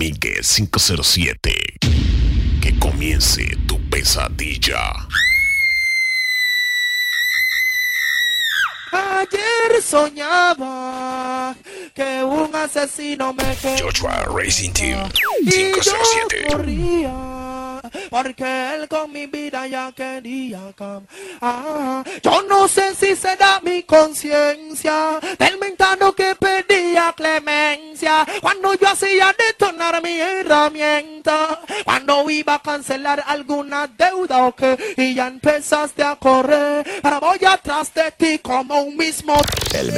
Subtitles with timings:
[0.00, 1.52] Migue 507.
[2.62, 4.94] Que comience tu pesadilla.
[8.90, 11.54] Ayer soñaba
[11.94, 13.84] que un asesino me quería.
[13.84, 15.06] Joshua Racing Team
[15.42, 16.46] Y 507.
[16.48, 17.29] yo corría
[18.08, 21.02] porque él con mi vida ya quería acabar.
[21.40, 28.88] Ah, yo no sé si será mi conciencia del mentado que pedía clemencia cuando yo
[28.88, 36.02] hacía detonar mi herramienta, cuando iba a cancelar alguna deuda o que y ya empezaste
[36.02, 36.86] a correr.
[37.02, 39.34] Ahora voy atrás de ti como un mismo
[39.74, 39.92] El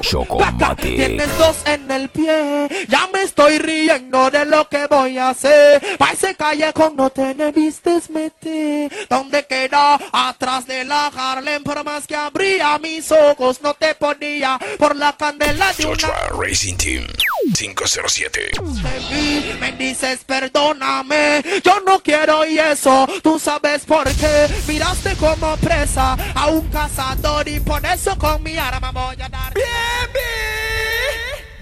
[0.00, 0.96] Chocomatic.
[0.96, 2.68] Tienes dos en el pie.
[2.88, 5.82] Ya me estoy riendo de lo que voy a hacer.
[5.98, 8.92] Pa' ese callejón no te debiste meter.
[9.08, 9.98] ¿Dónde queda?
[10.12, 11.62] Atrás de la Harlem.
[11.62, 16.08] Por más que abría mis ojos, no te ponía por la candela de una.
[16.38, 17.06] Racing Team
[17.54, 18.50] 507.
[18.52, 24.48] Te vi, Me dices perdóname, yo no quiero y eso, tú sabes por qué.
[24.66, 29.54] Miraste como presa a un cazador y por eso con mi arma voy a dar.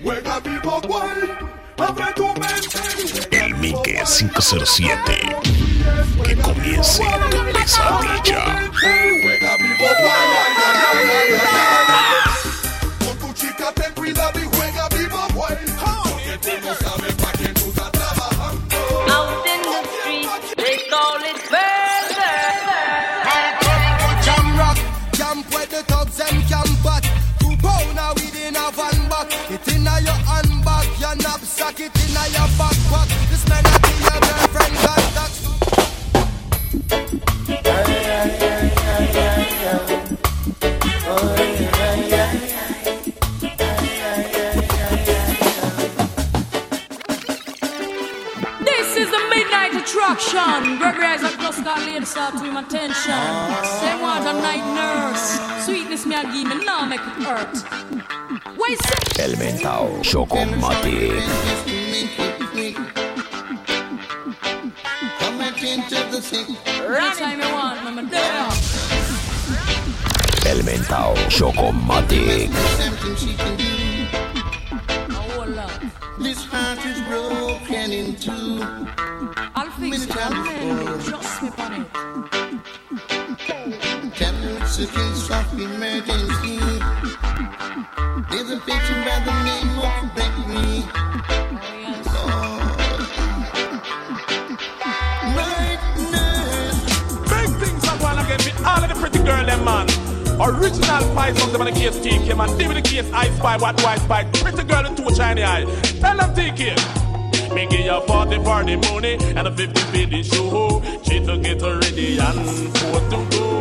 [0.02, 1.38] Juega vivo cual,
[1.78, 3.31] abre tu mente.
[3.72, 5.36] El 507.
[6.22, 8.68] Que comience tu pesadilla.
[9.22, 11.34] Juega vivo cual, ay, ay, ay, ay,
[11.88, 13.06] ay.
[13.06, 15.58] Con tu chica ten cuidado y juega vivo cual.
[16.04, 18.76] Porque tú no sabes para quién tú estás trabajando.
[19.08, 22.34] Out in the street, they call it murder.
[24.22, 24.78] Jam rock,
[25.14, 27.04] jump where the thugs and camp at.
[27.40, 29.28] Two pounder within a van back.
[29.50, 33.08] It inna your handbag, your knapsack, it inna your backpack.
[52.22, 53.24] Got to attention.
[53.80, 55.26] Say want a night nurse.
[55.64, 57.56] Sweetness me a give me, now make it hurt.
[58.58, 59.24] Why say?
[59.24, 61.18] El mentao Chocomatic.
[67.00, 67.80] Anytime you want.
[70.46, 72.50] El mentao Chocomatic.
[84.94, 86.58] Me case of emergency.
[88.30, 90.84] There's a picture by the name of Bentley.
[98.64, 99.88] All of the pretty girl them man.
[100.40, 102.56] Original pies on them on the case TK man.
[102.56, 104.24] Deal with the case I spy what do I spy.
[104.24, 105.64] Pretty girl and two shiny eye.
[106.00, 107.54] Tell them TK.
[107.54, 110.82] Me give you 40 for the money and a 50 for the show.
[111.02, 113.51] She to get her ready and four to go.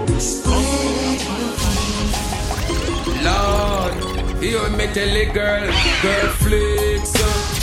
[3.24, 3.94] Lord,
[4.42, 5.68] you make tell a girl,
[6.02, 7.62] girl flicks up.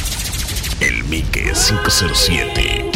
[0.80, 2.92] El Migue 507.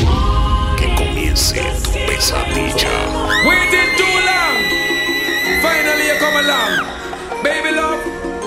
[0.77, 2.95] Que comience tu pesadilla.
[3.47, 4.59] Waiting too long.
[5.61, 6.75] Finally you come along.
[7.43, 8.01] Baby love,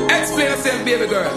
[0.09, 1.33] explain yourself, baby girl.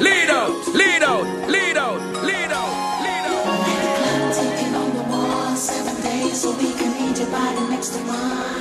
[0.00, 2.70] Lead out, lead out, lead out, lead out,
[3.04, 4.34] lead out.
[4.34, 6.76] Ticking on the wall, seven days a week.
[6.78, 8.55] I need your body next to mine.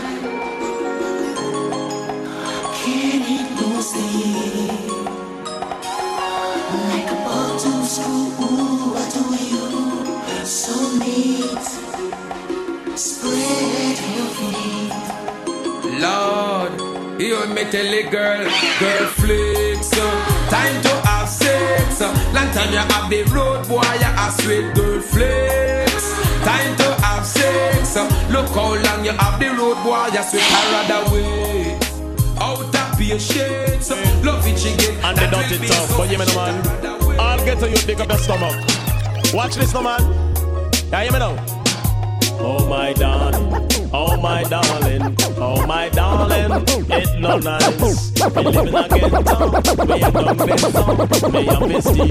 [17.55, 18.43] Me tell a girl,
[18.79, 19.89] girl flicks.
[19.89, 22.01] Time to have sex.
[22.01, 26.05] Long time you have the road boy, you a sweet girl flicks.
[26.43, 27.95] Time to have sex.
[28.29, 31.79] Look how long you have the road boy, you sweet her away.
[32.37, 33.89] Out of patience,
[34.23, 35.03] love it she get.
[35.05, 36.61] And they don't it tough, but you me no man.
[36.83, 38.55] Oh I'll get to you, dig up your stomach.
[39.33, 40.01] Watch this no man.
[40.91, 41.35] Yeah, hear me now.
[42.37, 43.49] Oh my darling,
[43.93, 48.11] oh my darling, oh my darling, it no nice.
[48.35, 49.11] Living again,
[49.87, 52.07] me a done this, me a misty.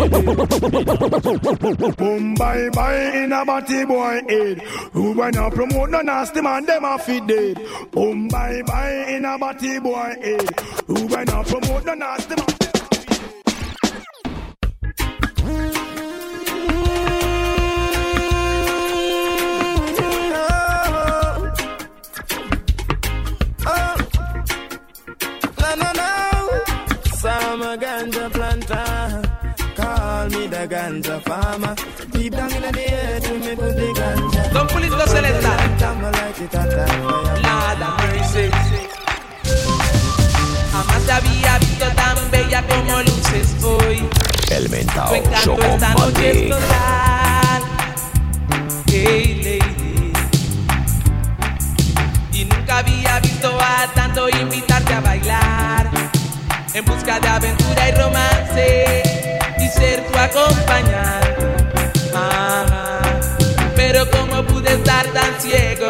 [1.97, 4.59] Boom, bye, bye, in a batty boy head.
[4.93, 7.61] Who when I promote no nasty man, them a fit dead.
[7.91, 10.61] Boom, bye, bye, in a batty boy head.
[10.87, 12.47] Who when I promote no nasty man,
[30.69, 31.75] the ganja farmer.
[32.13, 34.43] Deep down in the earth, we the ganja.
[34.47, 34.93] It
[37.99, 38.51] mercy.
[40.73, 44.09] Jamás te había visto tan bella como luces hoy.
[44.51, 46.51] El mentao esta noche
[60.25, 61.47] acompañante.
[62.15, 63.01] Ajá.
[63.77, 65.84] Pero como pude estar tan ciego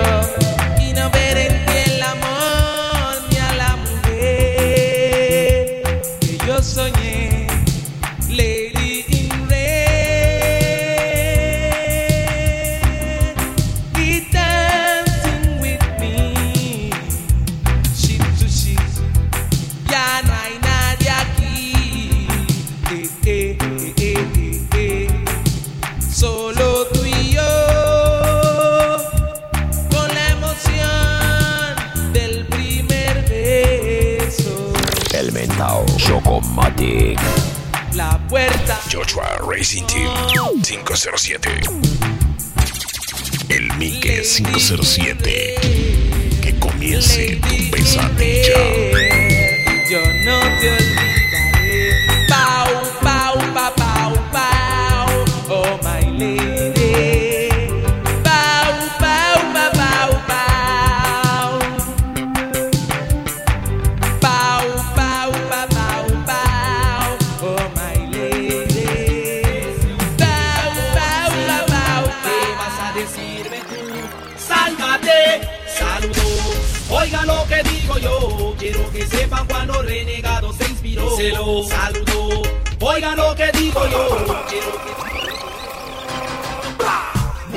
[41.04, 41.44] 507.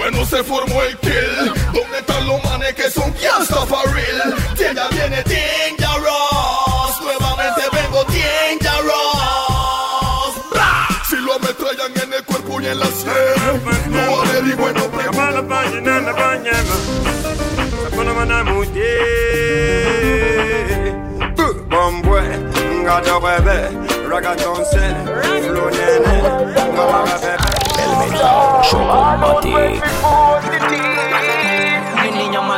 [0.10, 1.54] Bueno, se formó el kill.
[1.74, 4.34] ¿Dónde están los manes que son gangsta for real?
[4.58, 7.02] Que ya viene Dangerous.
[7.02, 8.90] Nuevamente vengo Dangerous.
[10.50, 10.88] Bra.
[11.10, 13.12] Si lo ametrallan en el cuerpo y en la sien.
[13.90, 15.10] No vale ni bueno Bombwe,
[22.88, 23.58] ngata bebe,
[24.10, 24.86] ragaton se,
[25.44, 26.16] flow nene,
[26.74, 27.34] ngata bebe.
[27.84, 28.64] El mentao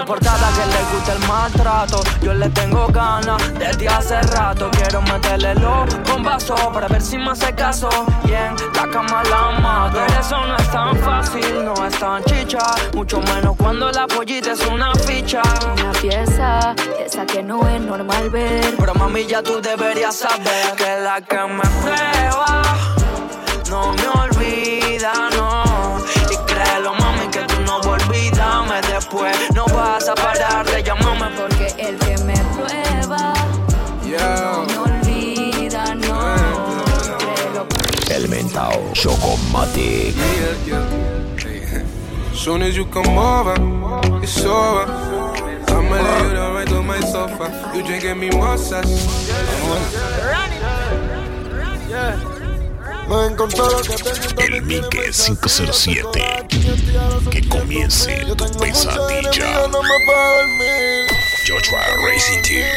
[0.10, 2.02] portada que le gusta el maltrato.
[2.22, 4.72] Yo le tengo ganas desde hace rato.
[4.72, 7.90] Quiero meterle los bombazos para ver si me hace caso.
[8.24, 10.00] Bien, la cama la mato.
[10.08, 12.64] Pero eso no es tan fácil, no es tan chicha.
[12.96, 15.44] Mucho menos cuando la pollita es una ficha.
[15.78, 16.74] Una pieza,
[17.06, 18.76] esa que no es normal ver.
[18.80, 22.64] Pero mami, ya tú deberías saber que la que me prueba
[23.70, 26.00] no me olvida, no.
[26.32, 29.49] Y créelo, mami, que tú no olvídame después.
[30.00, 33.34] Vas a parar de llamarme Porque el que me prueba
[34.01, 36.36] no me olvida, no.
[37.18, 37.68] Créelo.
[38.10, 40.16] El mentao Chocomatic.
[42.34, 43.56] Soon as you come over,
[44.24, 44.86] it's over.
[45.68, 47.51] I'ma lay you down right on my sofa.
[47.75, 48.88] You drinking me more sass.
[51.90, 52.38] Me
[54.38, 56.48] El Mike 507.
[57.32, 59.68] Que comience tu pesadilla.
[61.48, 62.68] Joshua Racing Team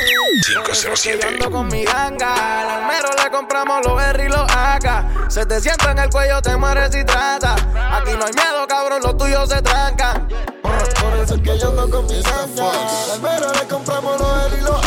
[0.46, 1.26] 507.
[1.26, 5.30] Ando con mi ganga, al almero le compramos los R y los AK.
[5.30, 7.54] Se te sienta en el cuello, te mueres y trata.
[7.54, 10.28] Aquí no hay miedo, cabrón, los tuyos se trancan.
[10.62, 12.70] Por eso es que yo ando con mi ganga.
[12.70, 14.81] Al almero le compramos los R y los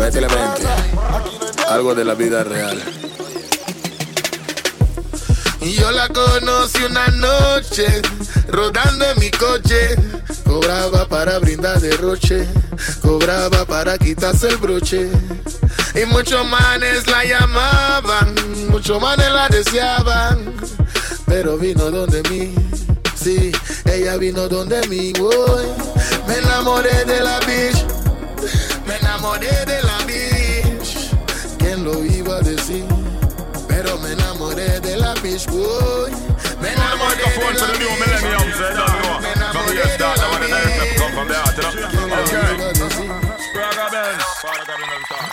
[0.00, 0.62] Métele y mente.
[0.62, 1.16] trata.
[1.16, 1.68] Aquí no hay miedo.
[1.68, 2.82] Algo de la vida real.
[5.60, 8.02] Yo la conocí una noche,
[8.48, 9.96] rodando en mi coche.
[10.44, 12.46] Cobraba para brindar derroche,
[13.00, 15.08] cobraba para quitarse el broche.
[15.94, 18.34] Y muchos manes la llamaban,
[18.68, 20.54] muchos manes la deseaban.
[21.26, 22.54] Pero vino donde mí,
[23.14, 23.52] sí,
[23.84, 25.66] ella vino donde mí, voy.
[26.26, 27.86] Me enamoré de la bitch,
[28.86, 31.10] me enamoré de la bitch.
[31.58, 32.84] ¿Quién lo iba a decir?
[33.68, 36.10] Pero me enamoré de la bitch, boy.
[36.60, 38.00] Me enamoré de la bitch.
[39.20, 41.00] Me enamoré de la bitch.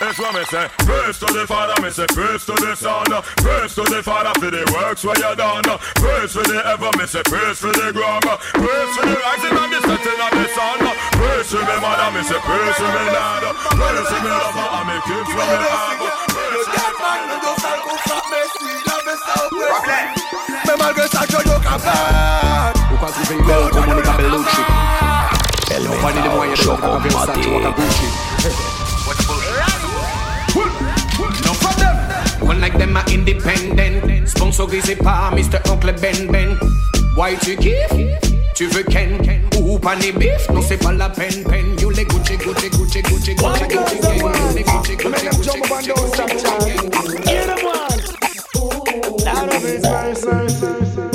[0.08, 0.72] That's what me say.
[0.88, 3.12] Praise to the Father, me say praise to the Son.
[3.44, 5.68] Praise to the Father for the works where you done.
[6.00, 8.24] Praise for the ever, me say praise for the ground.
[8.24, 10.80] Praise for the rising and the setting of the sun.
[11.12, 13.52] Praise for me mother, me say praise for me dad.
[13.52, 16.00] Praise for me lover and me kids from me heart.
[16.00, 17.08] Praise for me
[22.88, 24.64] Ou ka trouve yon bel komonika Bellucci
[25.84, 28.08] Nobody dem wanyen de waka Versace, waka Gucci
[28.48, 28.77] No
[32.48, 34.28] One like them are independent.
[34.28, 35.60] Sponsor grisé par Mr.
[35.70, 36.58] Oncle Ben Ben.
[37.16, 38.38] Why tu kiffes?
[38.56, 39.20] Tu veux Ken?
[39.62, 40.50] Ou pas ni bif?
[40.52, 41.78] Non, c'est pas la peine, peine.
[41.80, 45.92] You les Gucci, Gucci, Gucci, Gucci, Gucci, Gucci, Gucci, You les Gucci, Gucci, Gucci, Gucci,
[49.92, 51.07] Gucci,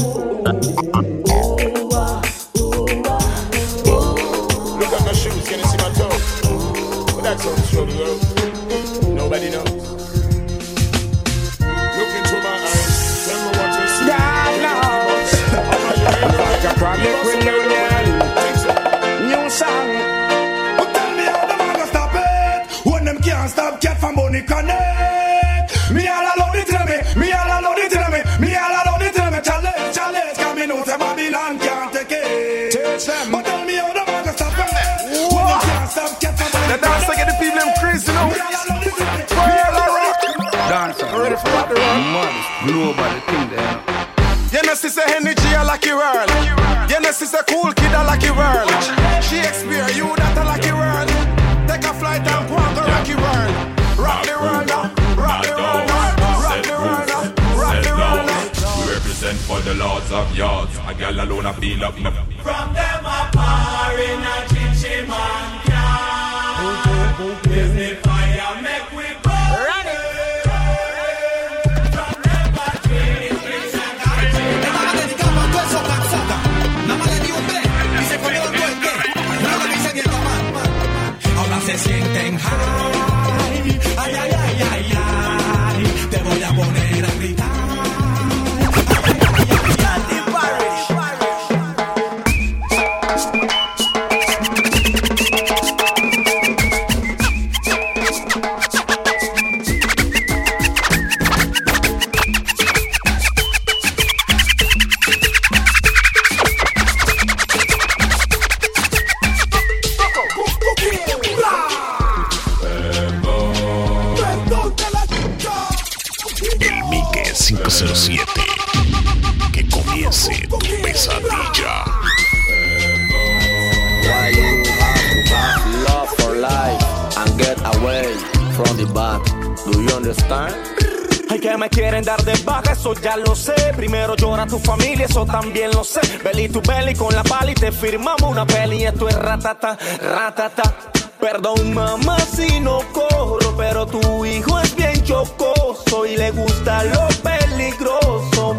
[131.92, 133.54] quieren de baja, eso ya lo sé.
[133.76, 136.00] Primero llora tu familia, eso también lo sé.
[136.24, 138.84] Belly tu belly con la pala y te firmamos una peli.
[138.84, 140.74] Esto es ratata, ratata.
[141.20, 147.08] Perdón, mamá, si no corro, pero tu hijo es bien chocoso y le gusta lo
[147.22, 148.56] peligroso.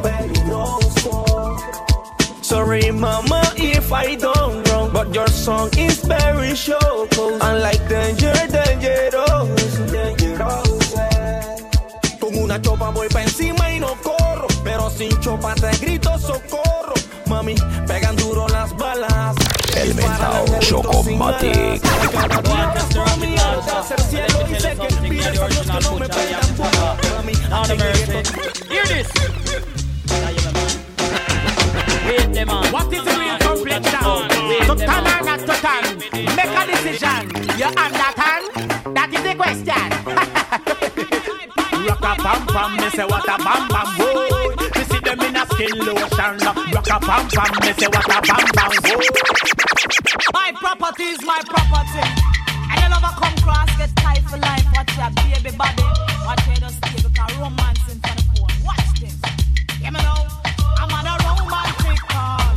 [2.41, 7.39] Sorry, mama, if I don't wrong, but your song is very choco.
[7.41, 10.82] Unlike danger, dangerous, dangerous.
[12.33, 14.47] Con una chopa voy pa' encima y no corro.
[14.63, 16.93] Pero sin chopa te grito socorro.
[17.27, 17.55] Mami,
[17.87, 19.35] pegan duro las balas.
[19.75, 21.81] El mentao Chocomatic.
[22.11, 25.61] Cada día más por mi alta hacia el cielo y sé que pides a Dios
[25.67, 26.97] que no me pegan duro.
[27.15, 29.07] Mami, antes que esto- Hear this.
[32.71, 33.99] What is the real complexion?
[34.67, 35.97] To turn or not to turn?
[36.35, 37.29] Make a decision.
[37.57, 38.43] You understand?
[38.95, 40.89] That is the question.
[42.03, 44.55] Rock a pam pam, me say what a bam bam boy.
[44.60, 46.36] Me see them in a skin lotion.
[46.75, 49.07] Rock a pam pam, me say what a bam bam boy.
[50.33, 52.03] My property is my property.
[52.72, 54.65] And you never come cross, get tight for life.
[54.75, 55.83] Watch your baby body.
[56.25, 58.51] Watch your just stay because romancing for the phone.
[58.65, 59.15] Watch this.
[59.79, 60.27] Hear me now?
[60.79, 62.52] I'm on a romantic call.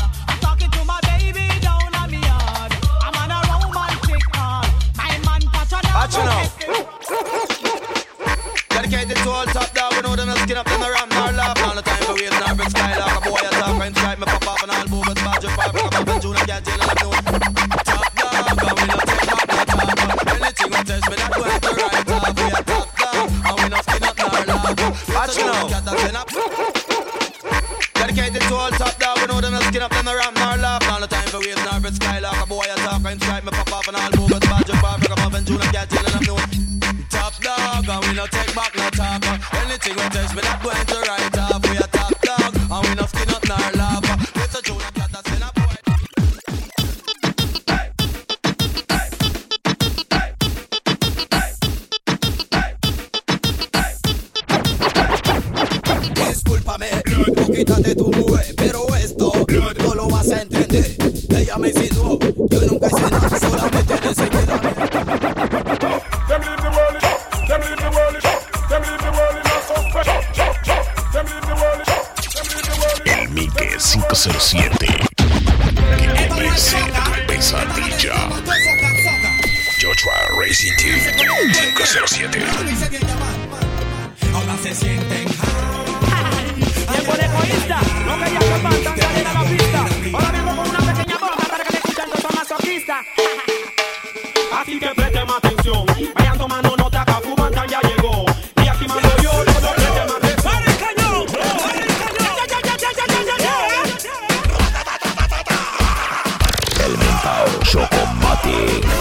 [108.57, 108.96] Chocomatic.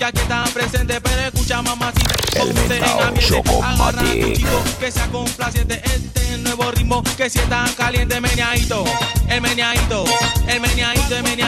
[0.00, 2.14] Que aquí está presente, pero escucha mamacita.
[2.36, 4.32] El tu Chocomatic.
[4.34, 5.82] chico que sea complaciente.
[5.84, 8.82] Este nuevo ritmo que si está caliente, meneadito.
[9.28, 10.06] El meneadito,
[10.48, 11.39] el meneadito, el meneadito,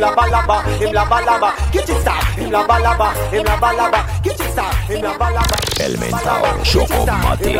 [0.00, 2.22] laba laba, him laba laba, get it stop.
[2.36, 4.72] Him laba laba, him laba laba, get it stop.
[4.88, 5.56] Him laba laba.
[5.80, 7.56] El mentao Chocomatic.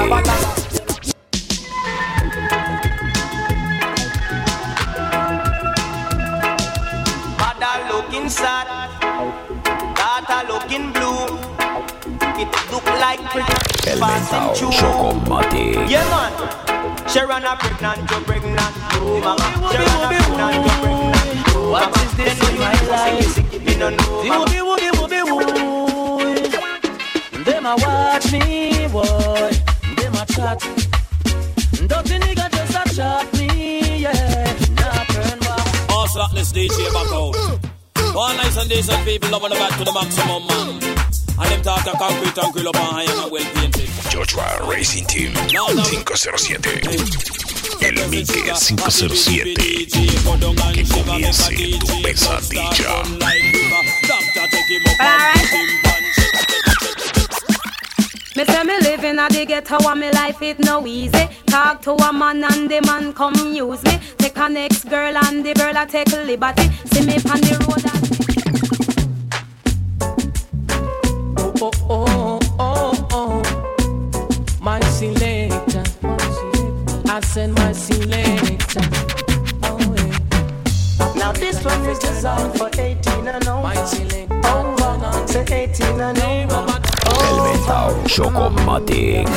[7.38, 8.66] Mother looking sad,
[9.94, 11.38] daughter looking blue.
[12.40, 13.52] It look like pretty
[13.90, 14.72] El passing mentao through.
[14.72, 15.90] Chocomatic.
[15.90, 16.32] Yeah, man.
[17.08, 19.46] Sharon a pregnant, you pregnant, you mama.
[19.72, 20.99] Sharon a pregnant, you pregnant, you mama.
[21.70, 23.36] What is this in my life?
[23.64, 24.44] Me no know, mama.
[24.44, 26.50] Wooby, wooby, wooby, wooby.
[27.44, 29.50] Them a watch me, boy.
[29.94, 30.58] Them a chat.
[31.86, 33.48] Dirty nigga just a chat me,
[34.02, 34.52] yeah.
[34.74, 35.64] Nah, turn back.
[35.90, 37.36] All slackness DJ back out.
[38.16, 40.82] One nice and decent people loving the back to the maximum, man.
[41.38, 43.88] And them talk a concrete and grill up and high and well painted.
[44.10, 47.49] Joshua Racing Team 507.
[47.80, 49.54] El Migue 507.
[50.72, 51.48] Que comience
[51.80, 52.70] tu pesadilla.
[58.36, 61.28] Me say me living a the ghetto and me life it no easy.
[61.46, 63.98] Talk to a man and the man come use me.
[64.18, 66.70] Take a next girl and the girl a take liberty.
[66.92, 68.00] See me on the road and
[71.62, 73.42] Oh, oh, oh, oh.
[74.60, 75.39] My selector.
[77.20, 77.72] I send my.
[79.62, 81.12] Oh, yeah.
[81.16, 83.68] Now this one is designed for 18 and over.
[84.48, 86.80] Over, say 18 and over.
[87.04, 89.28] El mentao Chocomatic.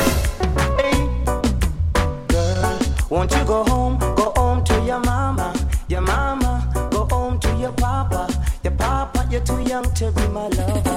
[3.10, 5.52] Won't you go home, go home to your mama,
[5.88, 8.28] your mama, go home to your papa,
[8.62, 10.93] your papa, you're too young to be my lover.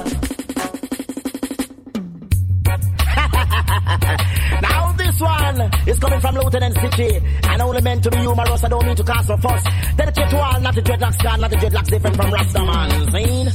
[5.84, 7.20] This one is coming from Lieutenant City.
[7.44, 9.64] And only meant to be humorous, I don't mean to cast a fuss.
[9.96, 13.12] Dedicate to all, not the dreadlocks, God, not the dreadlocks different from Rastaman.
[13.12, 13.50] Seen?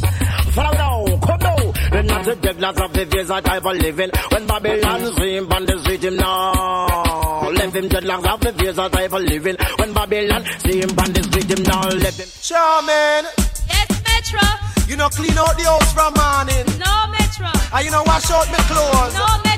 [0.53, 1.73] Follow down, come down.
[1.91, 4.11] Then not the devils of the years that I've living.
[4.31, 7.49] When Babylon see him on the street, him now.
[7.49, 9.55] Left him dreadlocks of the years that I've living.
[9.79, 11.81] When Babylon see him on the street, him now.
[11.89, 12.29] Left him.
[12.41, 13.25] Charmin.
[13.69, 14.45] Yes, Metro.
[14.87, 16.65] You know clean out the house from morning.
[16.77, 17.49] No, Metro.
[17.73, 19.13] And you know wash out my clothes.
[19.15, 19.52] No, Metro.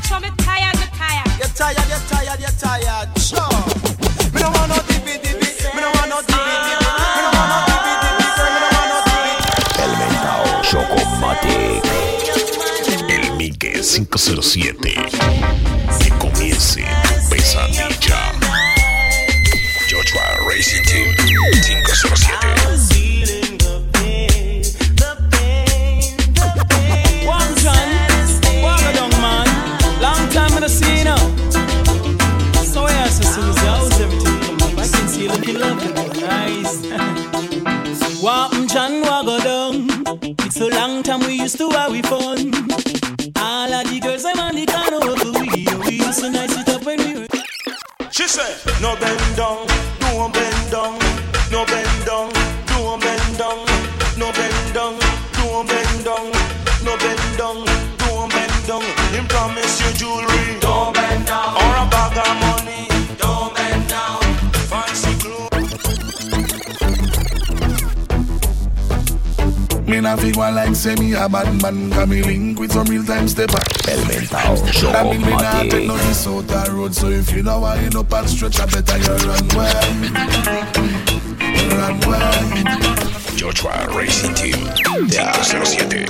[1.56, 1.78] Tired,
[2.60, 3.10] tired.
[13.08, 14.96] El Mickey 507.
[16.00, 16.84] Que comience
[17.30, 18.34] pesadilla.
[19.88, 22.85] Joshua Racing Team 507.
[41.46, 42.50] Used to have we fun.
[43.38, 45.78] All of the girls I'm on the corner the video.
[45.86, 48.10] We used to nice it up when we were.
[48.10, 49.62] She said, No bend down,
[50.02, 50.98] don't bend down,
[51.54, 52.34] no bend down,
[52.66, 53.62] don't bend down,
[54.18, 54.98] no bend down,
[55.38, 56.26] don't bend down,
[56.82, 57.58] no bend down,
[58.02, 58.86] don't bend down.
[59.14, 60.35] Him promise you jewelry,
[70.06, 73.04] Not feel one like say me a bad man Cause me link with some real
[73.04, 73.58] time stepper
[73.90, 74.56] El mentao
[74.92, 77.82] That mean me not take no this out the road So if you know why
[77.82, 79.82] you up and stretch I better you run well
[81.74, 82.38] Run well
[83.36, 84.54] Joshua Racing Team
[85.10, 86.06] 507.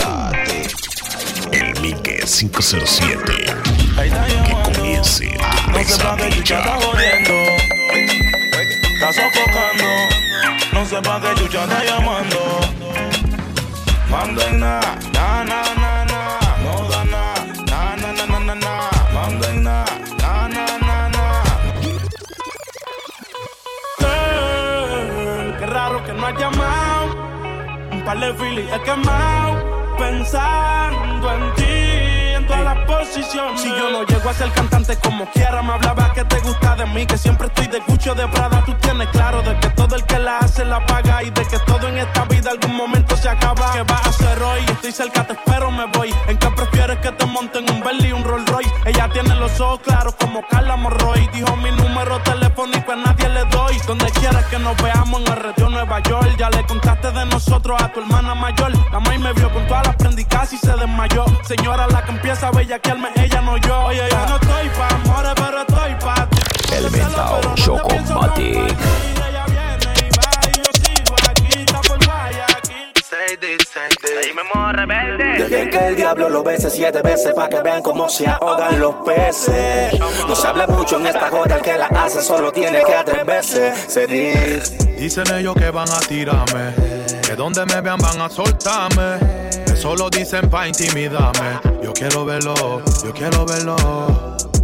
[1.53, 3.23] El Mickey 507.
[3.95, 4.11] Que
[4.73, 6.59] comience está pesadilla.
[8.93, 9.87] Está sofocando.
[10.73, 12.84] No sé pa' qué chucha está llamando.
[14.09, 14.79] Mando en na,
[15.13, 16.21] na, na, na.
[16.63, 17.23] No da na,
[17.71, 18.75] na, na, na, na, na, na.
[20.21, 21.25] Na, na, na, na.
[23.99, 27.15] Girl, Qué raro que no has llamado.
[27.91, 29.53] Un par de filis he quemado.
[29.97, 31.75] Pensando en ti,
[32.37, 32.79] en todas las
[33.15, 36.85] Si yo no llego a ser cantante como quiera, me hablaba que te gusta de
[36.87, 37.05] mí.
[37.05, 38.61] Que siempre estoy de Gucci o de Prada.
[38.65, 41.23] Tú tienes claro de que todo el que la hace la paga.
[41.23, 43.71] Y de que todo en esta vida algún momento se acaba.
[43.71, 44.65] ¿Qué vas a hacer hoy?
[44.67, 46.13] Estoy cerca, te espero, me voy.
[46.27, 48.71] ¿En qué prefieres que te monten un Bentley y un Rolls Royce?
[48.85, 51.29] Ella tiene los ojos claros como Carla Morroy.
[51.33, 53.77] Dijo mi número telefónico a nadie le doy.
[53.87, 56.35] Donde quieras que nos veamos en el retiro Nueva York.
[56.37, 58.73] Ya le contaste de nosotros a tu hermana mayor.
[58.91, 61.23] La maíz me vio con todas las prendicas y se desmayó.
[61.43, 62.51] Señora, la que empieza a
[63.15, 63.85] ella no yo.
[63.85, 66.75] Oye, yo no estoy pa' amores, pero estoy pa' ti.
[66.75, 68.75] El mentao Chocomatic.
[75.37, 78.95] Dejen que el diablo lo bese siete veces pa' que vean cómo se ahogan los
[79.05, 79.99] peces.
[79.99, 83.73] No se habla mucho en esta joda, el que la hace solo tiene que atreverse.
[83.87, 84.77] Se dice.
[84.97, 86.73] Dicen ellos que van a tirarme,
[87.25, 89.34] que donde me vean van a soltarme.
[89.73, 91.59] Eso lo dicen pa' intimidarme.
[91.83, 93.75] Yo quiero verlo, yo quiero verlo.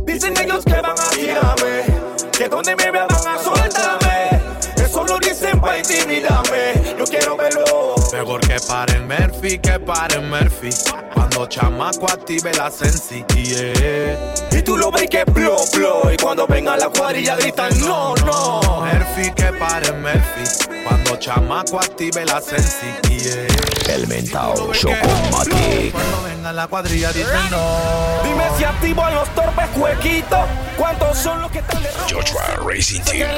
[0.06, 1.84] Dicen ellos que van a tirarme,
[2.32, 4.42] que donde me vean van a soltarme.
[4.78, 6.96] Eso lo dicen pa' intimidarme.
[6.98, 7.96] Yo quiero verlo.
[8.12, 10.70] Mejor que paren Murphy, que paren Murphy.
[11.14, 14.34] Cuando chamaco active la sensi, yeah.
[14.52, 16.12] Y tú lo ves que blow, blow.
[16.12, 18.82] Y cuando venga la cuadrilla gritan no, no.
[18.82, 20.68] Murphy, que paren Murphy.
[20.86, 23.94] Cuando chamaco active la sensi, yeah.
[23.94, 25.92] El mentao Chocomatic.
[25.92, 28.24] Cuando venga la cuadrilla dicen no.
[28.24, 30.40] Dime si activo a los torpes huequitos.
[30.78, 33.30] ¿Cuántos son los que están de Joshua Racing Team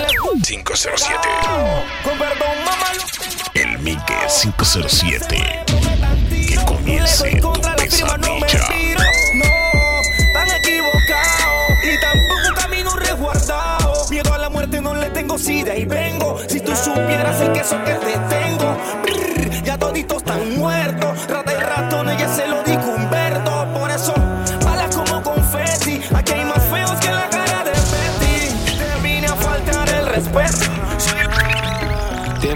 [0.42, 1.20] 507.
[2.04, 2.88] Con perdón, mamá.
[3.54, 5.66] El Mickey 507.
[6.30, 8.33] Que comience tu pesadilla.
[15.34, 16.38] Tengo sida y vengo.
[16.48, 21.28] Si tú supieras el queso que te tengo, brr, ya toditos están muertos.
[21.28, 23.68] Rata y ratones, ya se lo dijo Humberto.
[23.74, 24.14] Por eso,
[24.64, 26.02] balas como confeti.
[26.14, 28.78] Aquí hay más feos que la cara de Betty.
[28.78, 30.73] Te vine a faltar el respeto.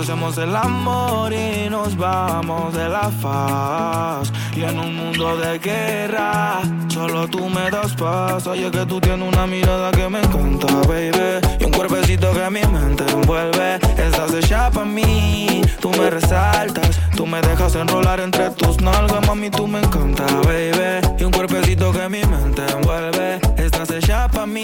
[0.00, 4.32] Hacemos el amor y nos vamos de la faz.
[4.56, 8.46] Y en un mundo de guerra, solo tú me das paz.
[8.46, 11.46] Oye, que tú tienes una mirada que me encanta, baby.
[11.60, 13.74] Y un cuerpecito que mi mente envuelve.
[13.98, 16.98] Estás hecha para mí, tú me resaltas.
[17.14, 21.06] Tú me dejas enrolar entre tus nalgas, mami, tú me encanta, baby.
[21.18, 23.38] Y un cuerpecito que mi mente envuelve.
[23.58, 24.62] Estás hecha para mí,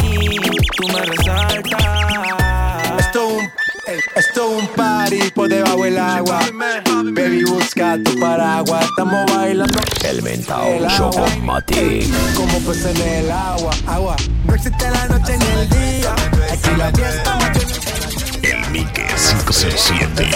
[0.78, 1.84] tú me resaltas.
[2.98, 3.65] Esto un,
[4.14, 6.40] esto un party por debajo del agua.
[7.12, 8.84] Baby, busca tu paraguas.
[8.84, 9.78] Estamos bailando.
[10.04, 12.08] El mentao Chocomatic.
[12.34, 14.16] Como pues en el agua, agua.
[14.44, 16.14] No existe la noche ni el día.
[16.52, 17.38] Aquí la fiesta
[18.42, 20.30] El Mike 507.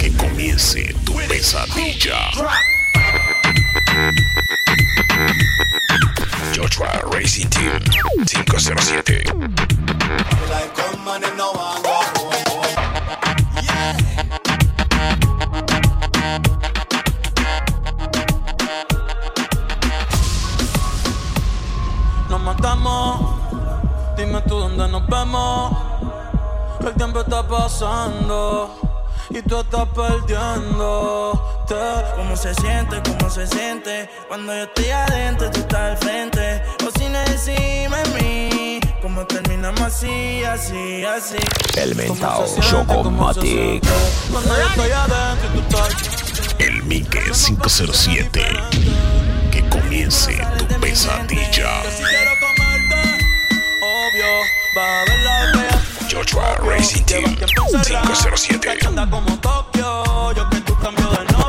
[0.00, 2.30] Que comience tu pesadilla.
[6.56, 7.80] Joshua Racing Team
[8.26, 9.24] 507.
[22.42, 23.20] Nos matamos,
[24.16, 25.76] dime tú dónde nos vemos.
[26.80, 28.74] El tiempo está pasando
[29.28, 31.66] y tú estás perdiendo.
[32.16, 33.02] ¿Cómo se siente?
[33.02, 34.08] ¿Cómo se siente?
[34.26, 36.62] Cuando yo estoy adentro, tú estás al frente.
[36.86, 38.80] O si no encima de mí.
[39.02, 41.36] ¿Cómo terminamos así, así, así?
[41.76, 43.84] El mentao Chocomatic.
[44.32, 46.56] Cuando yo estoy adentro tú estás.
[46.58, 48.42] El Mike 507.
[49.50, 51.82] Que comience tu pesadilla.
[54.80, 55.76] Va a ver la fea.
[56.10, 58.86] Joshua Racing Team 507.
[58.86, 61.39] Anda como Tokio, yo que tú cambio de novio.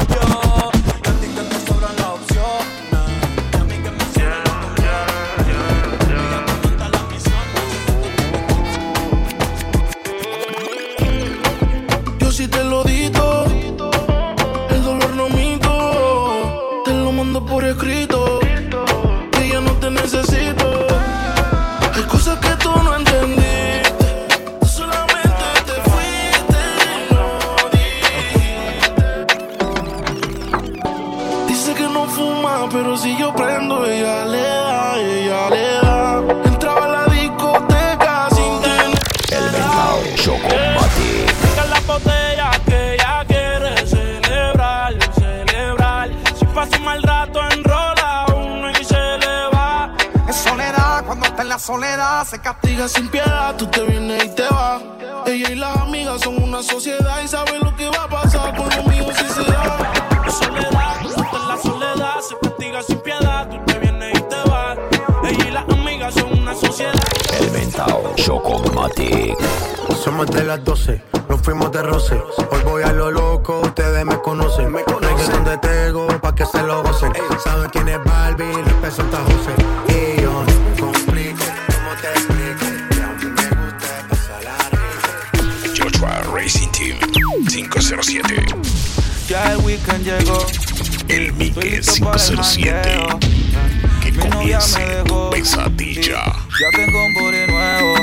[51.71, 54.81] Soledad se castiga sin piedad, tú te vienes y te vas.
[55.25, 58.67] Ella y las amigas son una sociedad y saben lo que va a pasar con
[58.75, 59.93] lo mío si se da.
[60.29, 63.47] Soledad, en la soledad, se castiga sin piedad.
[63.49, 64.77] Tú te vienes y te vas.
[65.23, 66.93] Ella y las amigas son una sociedad.
[67.39, 69.37] El mentao Chocomatic.
[70.03, 72.21] Somos de las 12, nos fuimos de roce.
[72.51, 74.73] Hoy voy a lo loco, ustedes me conocen.
[74.73, 77.13] Me conocen de Tego, pa' que se lo gocen.
[77.41, 79.19] Saben quién es Barbie, representa
[88.11, 88.55] 507.
[89.29, 90.45] Ya el weekend llegó.
[91.07, 92.81] El Mike 507.
[94.01, 96.25] Que comience tu pesadilla.
[96.25, 97.93] Ya tengo un booty nuevo.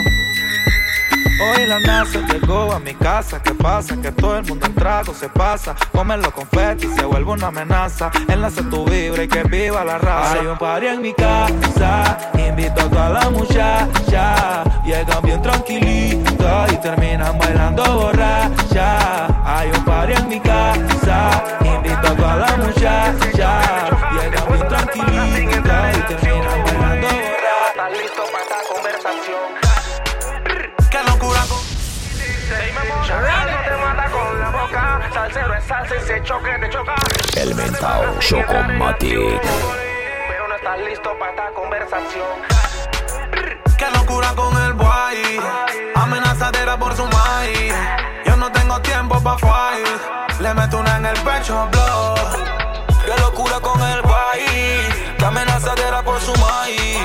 [1.41, 3.43] Hoy la NASA llegó a mi casa.
[3.43, 4.01] ¿Qué pasa?
[4.01, 5.77] Que todo el mundo en trago se pasa.
[5.93, 8.11] Comen los confetis se vuelve una amenaza.
[8.29, 10.41] Enlace tu vibra y que viva la raza.
[10.41, 12.31] Hay un party en mi casa.
[12.35, 14.65] Invito a toda la muchacha.
[14.87, 19.38] Llegan bien tranquilitas y terminan bailando borracha.
[19.51, 21.31] Hay un party en mi casa.
[21.65, 23.61] Invito a toda la muchacha.
[24.13, 27.69] Llegan bien tranquilitas y terminan bailando borracha.
[27.71, 29.49] ¿Estás listo para esta conversación?
[30.91, 31.41] Qué locura
[33.65, 35.11] te mata con la boca.
[35.15, 36.95] Salsero es salsa y se choque te choca.
[37.35, 39.41] El mentao Chocomatic.
[40.29, 42.27] Pero no estás listo para esta conversación.
[43.79, 45.41] Qué locura con el boy.
[45.95, 47.73] Amenazadera por su maíz.
[49.19, 50.41] Yo no tengo tiempo pa' fight.
[50.41, 52.15] Le meto una en el pecho, blow.
[53.05, 54.95] Qué locura con el país.
[55.19, 57.01] Que amenazadera por su maíz.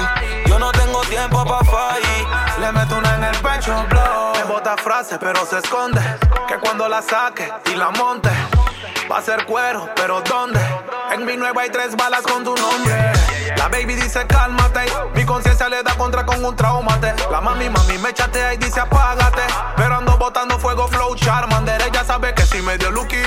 [0.45, 2.59] Yo no tengo tiempo pa' fight.
[2.59, 4.33] Le meto una en el pecho, blow.
[4.35, 6.01] Me bota frases, pero se esconde.
[6.47, 8.29] Que cuando la saque y la monte,
[9.11, 10.59] va a ser cuero, pero ¿dónde?
[11.11, 13.11] En mi nueva hay tres balas con tu nombre.
[13.57, 14.85] La baby dice cálmate.
[15.15, 15.22] Mi
[15.83, 17.13] le da contra con un traumate.
[17.31, 19.43] La mami, mami me chatea y dice apágate.
[19.75, 21.81] Pero ando botando fuego, flow, charmander.
[21.81, 23.17] Ella sabe que si me dio lucky.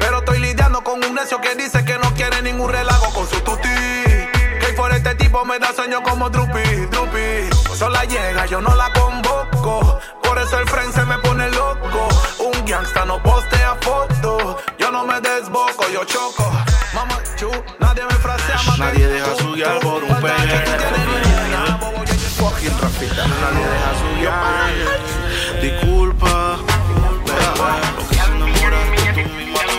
[0.00, 3.40] Pero estoy lidiando con un necio que dice que no quiere ningún relajo con su
[3.40, 3.68] tuti.
[3.68, 7.50] Que por este tipo me da sueño como Drupi, Drupi.
[7.76, 9.98] Sola llega, yo no la convoco.
[10.22, 12.08] Por eso el friend se me pone loco.
[12.38, 14.58] Un gangsta no postea foto.
[14.78, 16.50] Yo no me desboco, yo choco.
[16.94, 18.56] Mamá, chu, nadie me frasea.
[18.78, 19.80] Nadie deja su guiar
[24.24, 24.96] deja.
[25.60, 26.56] Disculpa.
[27.96, 28.80] Lo que se enamora
[29.14, 29.74] tú misma, tú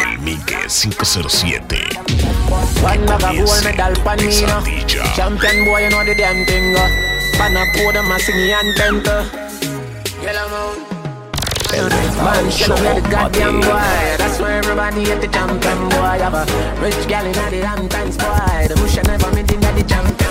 [0.00, 1.86] El Mique 507.
[2.82, 4.62] One bag of gold medal pan me no.
[5.14, 6.76] Champion boy, you know the damn thing.
[6.76, 6.88] uh.
[7.38, 9.02] Pan a podium, I sing the anthem.
[9.06, 9.24] uh.
[10.22, 10.78] Yellow moon.
[11.72, 14.16] Man, shut up, let the goddamn boy.
[14.18, 16.18] That's why everybody at the champion boy.
[16.20, 16.44] Have a
[16.82, 18.66] rich gal in the Hamptons boy.
[18.68, 20.21] The bush never made in the champion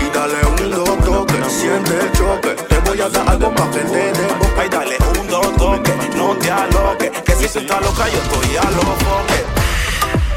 [0.00, 2.56] Y dale un dos toque, siente el choque.
[2.68, 4.60] Te voy a dar algo pa' que te dé boca.
[4.60, 7.10] Ay, dale un dos toque, no te aloques.
[7.10, 9.44] Que si tú estás loca, yo estoy a los foques.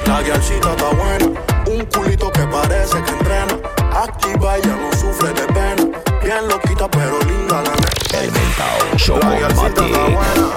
[0.06, 1.26] La guialcita está buena,
[1.68, 3.58] un culito que parece que entrena.
[3.96, 6.00] Activa, ella no sufre de pena.
[6.22, 8.22] Bien loquita, pero linda la nena.
[8.22, 10.48] El mentao show La con guialcita está buena,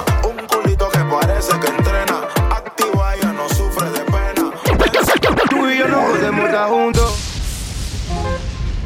[6.64, 7.14] juntos.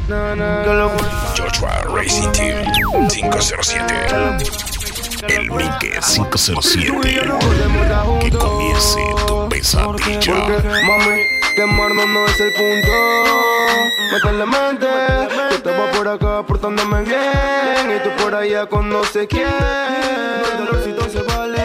[0.07, 0.91] No, no.
[1.37, 2.65] Joshua Racing Team
[3.07, 3.85] 507.
[5.27, 7.01] El Mique 507.
[8.19, 10.33] Que comience tu pesadilla.
[10.85, 11.21] Mami,
[11.55, 12.91] quemarnos no es el punto.
[14.11, 14.87] Métele mente.
[15.33, 17.95] Yo estaba por acá portándome bien.
[17.95, 19.47] Y tú por allá con no sé quién.
[19.47, 21.61] El dolorcito se vale.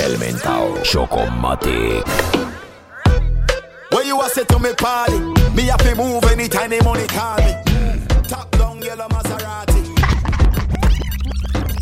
[0.00, 2.02] El mentao show con Mati.
[2.44, 2.53] When
[4.14, 5.18] you a say to me party,
[5.54, 7.52] me have to move anytime the money call me.
[8.28, 9.82] Top down yellow Maserati.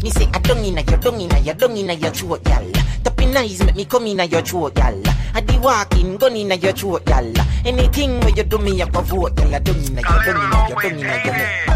[0.02, 2.72] Me say I don't inna your, don't inna your, don't inna your throat, y'all.
[3.04, 5.02] Tapping eyes make me come inna your throat, y'all.
[5.34, 7.34] I be walking, gun inna your throat, y'all.
[7.64, 9.60] Anything where you do me up a vote, y'all.
[9.60, 11.68] Don't inna your, don't inna your, don't inna your neck.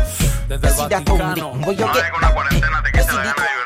[0.49, 2.95] You see that pounding, where you get back.
[2.95, 3.66] You see the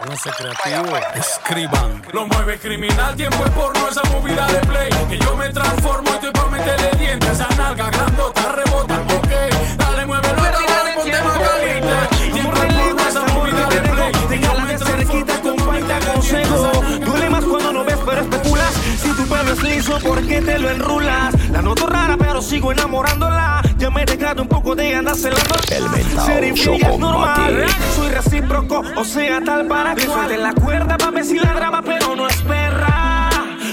[0.00, 2.02] Pónganse creativo, escriban.
[2.14, 4.90] Lo mueve criminal, tiempo es porno, esa movida de play.
[5.10, 7.28] Que yo me transformo y estoy por meterle dientes.
[7.28, 9.76] Esa nalga grandota, rebota, ok.
[9.76, 11.92] Dale, muévelo, dale, ponte más caliente.
[12.32, 14.12] Tiempo es porno, esa movida de play.
[14.30, 16.72] Que yo me cerquita, compa, y te aconsejo.
[17.04, 18.74] Duele más cuando no ves, pero especulas.
[19.02, 21.34] Si tu pelo es liso, ¿por qué te lo enrulas?
[21.50, 23.60] La noto rara, pero sigo enamorándola.
[23.80, 25.54] Ya me he dejado un poco de andar celando.
[25.70, 27.64] El mentao Ser show es normal.
[27.96, 31.80] Soy recíproco, o sea, tal para que suelte la cuerda pa' ver si la graba,
[31.80, 33.30] pero no es perra.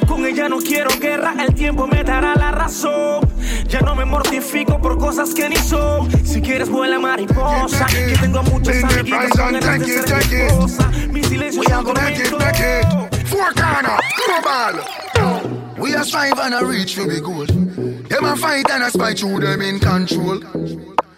[0.07, 3.19] Con ella no quiero guerra, el tiempo me dará la razón.
[3.67, 6.09] Ya no me mortifico por cosas que ni son.
[6.25, 10.91] Si quieres vuela mariposa, que tengo a muchas amiguitas con ganas de ser mi esposa.
[11.11, 12.37] Mi silencio es un tormento.
[13.25, 14.85] Four corner, global.
[15.77, 17.45] We are strive and a reach for the goal.
[18.09, 20.39] Them a fight and a spy through them in control.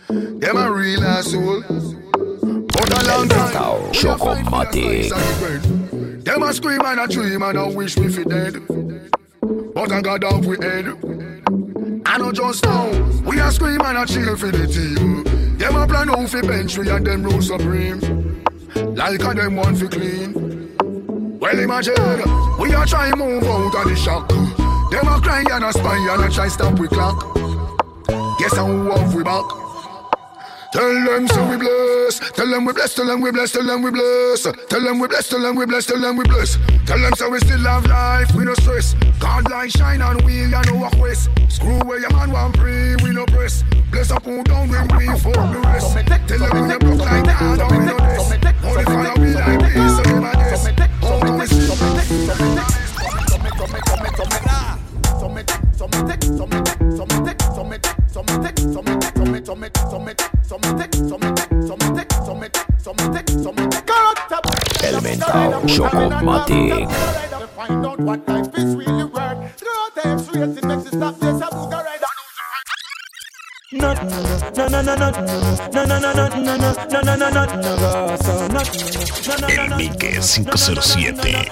[0.10, 1.62] Them a real asshole.
[1.62, 3.54] But a long time.
[3.54, 5.10] Mentao show con Mati.
[6.23, 8.65] Them a scream and a dream and a wish we fi dead.
[9.73, 10.88] But I got off we head.
[12.06, 12.89] I know just now.
[13.21, 15.58] We a scream and a chill for the team.
[15.58, 17.99] Them a plan out fi bench we and them rule supreme.
[18.95, 20.49] Like a them want fi clean.
[21.39, 21.95] Well imagine,
[22.60, 24.30] we a try move out of the shock.
[24.89, 27.36] Them a cry and a spy and a try stop we clock.
[28.39, 29.45] Guess who have we back?
[30.71, 32.19] Tell them so we bless.
[32.32, 32.95] Tell them we bless.
[32.95, 33.52] Tell them we bless.
[33.52, 34.43] Tell them we bless.
[34.43, 35.30] Tell them we bless.
[35.30, 35.86] Tell them we bless.
[35.86, 36.58] Tell them we bless.
[36.86, 38.34] Tell them so we still have life.
[38.36, 38.95] We no stress.
[39.19, 41.30] God light shine on we and no walk west.
[41.49, 42.95] Screw where your man want pray.
[43.03, 43.63] We no press.
[43.91, 45.93] Bless up who down when we fuck the rest.
[46.28, 47.41] Tell them the block like that.
[47.72, 48.32] We no this.
[48.63, 49.97] Only follow we like this.
[49.97, 50.89] So this.
[51.01, 51.70] How we see?
[53.89, 54.18] El mentao show con Mati.
[54.18, 54.18] Find out what life is really worth.
[54.18, 54.49] Through out straight, it makes it stop this
[71.41, 72.03] a booger ride.
[73.71, 75.25] No, no, no, no, no, no,
[75.71, 77.86] no, no, no, no, no, no, no, no, no, no, no,
[78.47, 78.61] no,
[79.47, 81.51] El Mickey 507.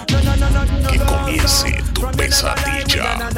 [0.90, 3.30] Que comience tu pesadilla.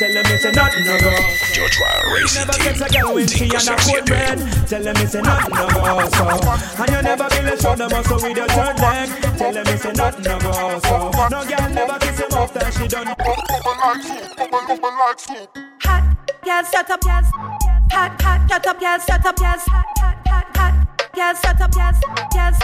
[0.00, 1.12] Tell them it's a nothing no go.
[1.52, 4.38] Joshua Racing Never get a girl when she on a cold bed.
[4.66, 6.08] Tell them it's a nothing no go.
[6.08, 6.24] So,
[6.80, 9.08] and you never feel a show them muscle with your third leg.
[9.36, 10.80] Tell them it's a nothing no go.
[10.80, 13.12] So, no girl never kiss him after she done.
[15.84, 16.04] Hot,
[16.48, 17.28] girl, set up, yes.
[17.92, 19.68] Hot, hot, get up, yes, set up, yes.
[19.68, 22.00] Hot, hot, hot, hot, girl, set up, yes,
[22.32, 22.56] yes.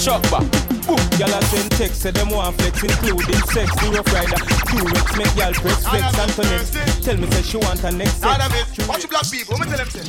[0.00, 0.44] Shock back.
[0.86, 3.70] Boom, y'all are send text, say them want flex, including sex.
[3.88, 4.36] Rough rider,
[4.68, 6.04] Q-Rex, make y'all press flex.
[6.18, 8.78] Antoinette, tell me say she want her next sex.
[8.78, 8.88] Of.
[8.88, 9.56] Watch the black people.
[9.58, 10.04] Me tell them say.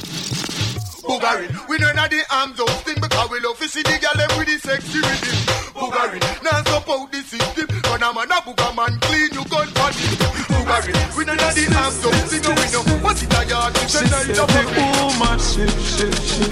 [1.06, 4.16] Bugari, we know not the arms out thing because we love to see the girl
[4.18, 5.38] them with the sexy rhythm.
[5.78, 7.75] Bugari, now support the system.
[7.96, 10.20] When I'm a booger man, clean you gun for it.
[10.52, 12.44] Bugari, we know not the arms out thing.
[12.44, 13.78] We know what it a yard.
[13.88, 14.44] She She said the
[15.00, 16.52] woman shit, shit, shit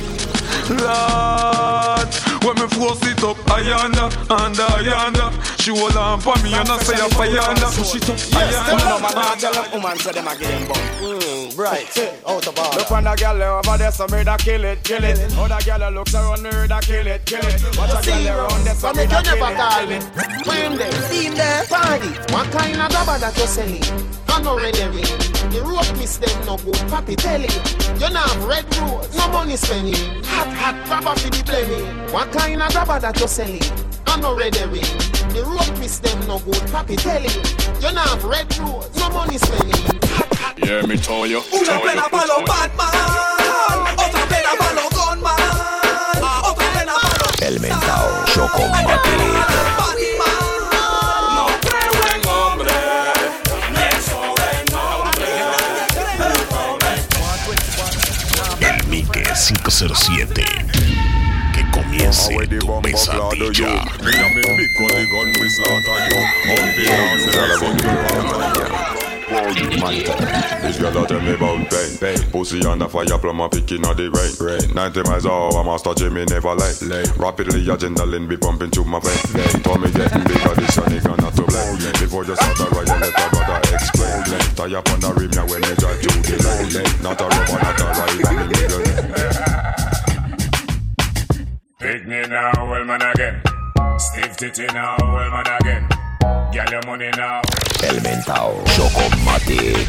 [0.72, 2.08] Lord
[2.48, 6.70] When me force it up, I yonder, under, yonder She hold on for me and
[6.70, 9.52] I say I fire yonder Push it up, I Yes, them no man, yonder tell
[9.52, 10.78] them woman, say them a give them bum.
[11.04, 11.43] Mm.
[11.56, 11.86] Right,
[12.28, 12.78] out of order.
[12.78, 15.20] Look on the girl over there, some murder kill it, kill it.
[15.38, 17.78] Other girl looks around murder kill it, kill it.
[17.78, 19.90] Watch a girl around there, some From me murder you kill never it, call kill
[19.90, 19.96] me.
[19.96, 20.48] it.
[20.48, 22.08] When them see him there, party.
[22.34, 23.84] What kind of grabber that you selling?
[24.30, 25.06] I know red ring.
[25.54, 26.74] The rope miss them no good.
[26.90, 27.48] Papi tell you.
[28.02, 29.94] You not have red rose, no money spending.
[30.26, 32.12] Hot hot grabber for the plenty.
[32.12, 33.93] What kind of grabber that you selling?
[34.08, 34.84] I know red ring.
[35.34, 36.56] The rope miss them no good.
[36.72, 37.64] Papi tell you.
[37.94, 39.86] Not have red rose, no money spending.
[40.58, 42.90] Yeah, me tell you Una pena pa' los Batman,
[43.98, 45.36] otra pena pa' los Gunman,
[46.44, 49.04] otra pena pa' los El mentao Chocomatic.
[51.36, 52.78] No creo en hombre,
[58.60, 61.13] ni El Mickey 507.
[61.74, 63.84] Comience tu pesadilla.
[70.62, 71.98] This girl a tell me about pain.
[72.00, 72.18] pain.
[72.32, 74.34] Pussy on the fire, plumb a picking on the rain.
[74.40, 74.74] rain.
[74.74, 76.82] 90 miles an hour, master Jimmy never late.
[76.84, 77.18] late.
[77.18, 79.18] Rapidly adrenaline be pumping through my vein.
[79.34, 79.64] vein.
[79.64, 81.78] Tommy getting bigger, this a nigga not to blame.
[82.00, 84.24] Before you start a ride, let a brother explain.
[84.56, 86.38] Tie up on the rim now when you drive to the
[86.70, 87.02] lane.
[87.02, 88.54] Not a rubber, not a ride, I'm in.
[88.54, 89.83] Pick
[91.84, 93.42] me now, well man again.
[93.98, 95.88] Stiff titty now, well man again.
[96.52, 97.42] Get your money now.
[97.84, 99.88] El mentao Chocomatic.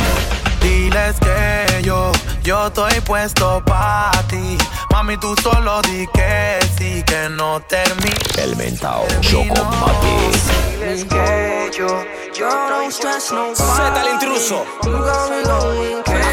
[0.61, 2.11] Diles que yo,
[2.43, 4.59] yo estoy puesto pa' ti.
[4.91, 8.17] Mami, tú solo di que sí, que no termine.
[8.39, 10.35] El mentao Chocomatic.
[10.73, 12.05] Diles que yo,
[12.37, 14.67] yo don't stress no Z el intruso.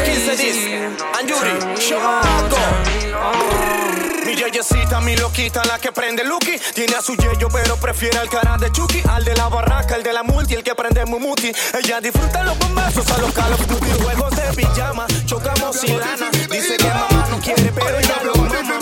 [0.00, 0.88] Aquí se dice.
[1.18, 3.91] Anjuri, Choco
[4.52, 6.58] bellecita, mi loquita, la que prende Lucky.
[6.74, 9.02] Tiene a su yello, pero prefiere al cara de Chucky.
[9.08, 11.52] Al de la barraca, el de la multi, el que prende Mumuti.
[11.82, 13.60] Ella disfruta los bombazos a los Call of
[14.02, 16.30] Juegos de pijama, chocamos sin lana.
[16.50, 18.78] Dice que mamá no quiere, pero ella lo mama.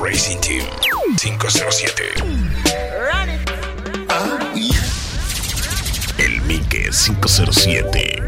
[0.00, 0.64] Racing Team
[1.18, 2.65] 507
[6.96, 8.26] 507.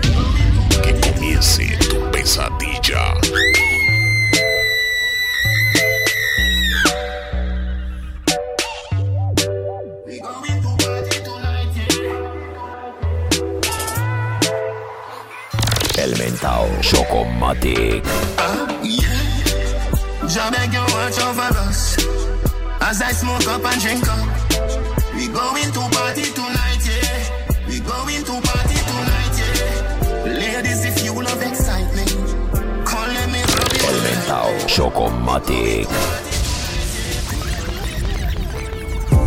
[0.83, 3.15] Que comience tu pesadilla.
[15.97, 18.05] El mentao Chocomatic.
[20.29, 21.97] Jah beg you watch over us
[22.83, 24.29] As I smoke up and drink up
[25.15, 26.38] We going to party
[34.79, 35.89] Chocomatic.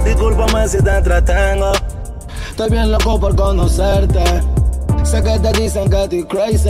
[0.06, 1.74] Discúlpame si te entretengo.
[2.52, 4.24] Estoy bien loco por conocerte.
[5.04, 6.70] Sé que te dicen que estoy crazy.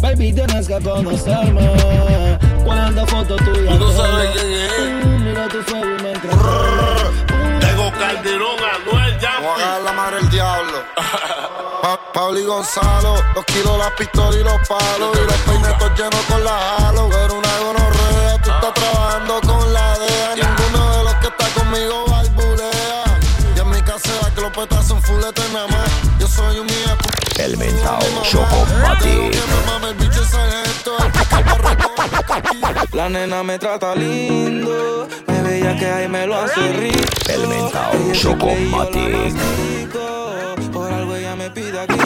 [0.00, 1.70] Baby, tienes que conocerme.
[2.64, 3.78] Cuando fotos tuyas.
[3.78, 5.06] Tú sabes quién es.
[5.20, 5.62] Mira tu.
[7.60, 9.30] Tengo Calderón, Anuel, ya.
[9.40, 10.78] Vamos a la madre del diablo.
[11.86, 15.16] Pa Pauli Gonzalo, los kilos, las pistolas y los palos.
[15.16, 17.08] Y los peinetos llenos con la halo.
[17.08, 20.34] Pero una gonorrea, tú estás trabajando con la DEA.
[20.34, 23.04] Ninguno de los que está conmigo balbulea.
[23.54, 25.88] Y en mi casera que los petas son fuletes nada más.
[26.18, 26.56] Yo soy
[27.38, 29.36] El mentao Chocomatic.
[32.94, 36.98] La nena me trata lindo, me veía que ahí me lo hace rico.
[37.28, 39.36] El mentao Chocomatic.
[39.92, 40.05] Por algo
[41.76, 41.98] aquí.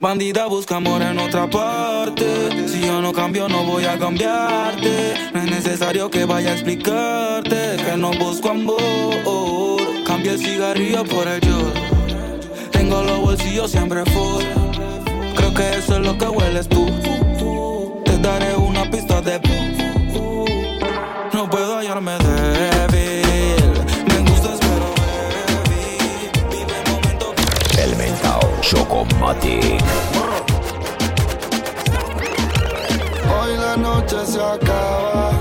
[0.00, 2.68] Bandida busca amor en otra parte.
[2.68, 5.14] Si yo no cambio, no voy a cambiarte.
[5.32, 9.80] No es necesario que vaya a explicarte que no busco amor.
[10.06, 11.58] Cambia el cigarrillo por el yo.
[12.72, 14.44] Tengo los bolsillos siempre full.
[15.36, 16.86] Creo que eso es lo que hueles tú.
[18.04, 19.40] Te daré una pista de.
[21.32, 22.17] No puedo hallarme
[29.18, 29.82] Chocomatic.
[33.28, 35.37] Hoy la noche se acaba.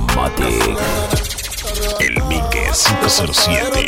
[0.00, 0.78] Mentao Chocomatic.
[2.00, 3.86] El Mike 507.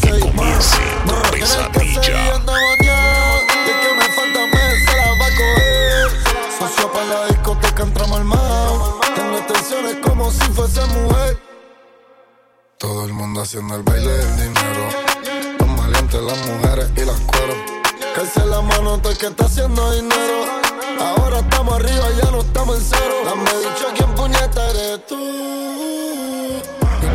[0.00, 0.76] Que comience
[1.06, 2.42] tu pesadilla.
[6.92, 8.40] Para la discoteca, entramos al mar.
[9.16, 11.38] Tengo extensiones como si fuese mujer.
[12.78, 14.88] Todo el mundo haciendo el baile del dinero.
[15.58, 17.56] Los maleantes, las mujeres y las cueros.
[18.14, 20.43] Calce la mano, el que está haciendo dinero.
[21.04, 23.14] Ahora estamos arriba, ya no estamos en cero.
[23.24, 25.20] Dame dicho quién puñeta eres tú.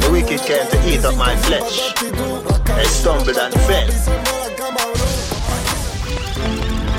[0.01, 1.93] The wicked came to eat up my flesh.
[2.69, 3.89] I stumbled and fell.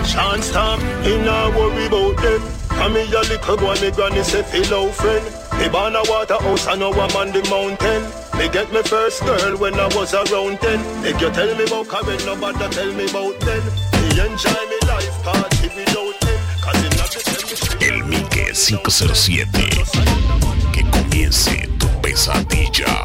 [0.05, 2.43] Chance time, he not worry about them.
[2.81, 5.25] And me a little boy, me granny say fellow friend.
[5.59, 8.03] Me born a waterhouse and now I'm on the mountain.
[8.39, 10.81] Me get me first girl when I was around ten.
[11.05, 13.63] If you tell me about Karen, nobody tell me about then.
[14.01, 16.00] Me enjoy me life, party without
[18.53, 19.69] 507.
[20.73, 23.05] Que comience tu pesadilla.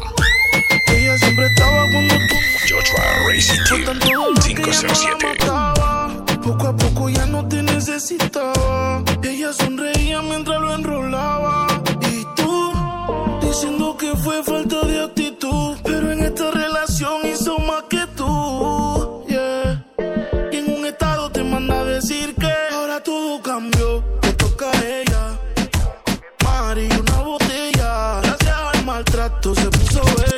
[0.88, 2.34] Ella siempre estaba cuando tú
[2.68, 4.00] Joshua Racing Team
[4.42, 5.36] 507.
[6.42, 9.04] Poco a poco ya no te necesitaba.
[9.22, 11.66] Ella sonreía mientras lo enrolaba.
[12.10, 12.72] Y tú,
[13.40, 14.85] diciendo que fue falta
[27.00, 28.20] una botella.
[28.22, 30.35] Gracias al maltrato se puso bella.